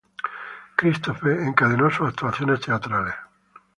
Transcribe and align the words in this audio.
Christophe 0.77 1.29
encadenó 1.45 1.91
sus 1.91 2.07
actuaciones 2.07 2.59
teatrales. 2.61 3.13